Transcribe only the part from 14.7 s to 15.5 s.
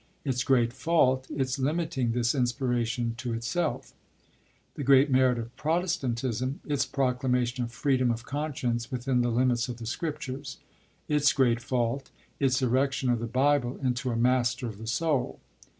the soul."